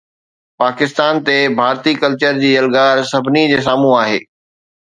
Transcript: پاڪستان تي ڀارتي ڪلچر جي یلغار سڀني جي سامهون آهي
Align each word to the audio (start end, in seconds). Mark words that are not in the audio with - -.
پاڪستان 0.61 1.13
تي 1.25 1.37
ڀارتي 1.57 1.93
ڪلچر 2.01 2.33
جي 2.41 2.49
یلغار 2.57 2.97
سڀني 3.11 3.43
جي 3.55 3.59
سامهون 3.69 3.97
آهي 4.03 4.19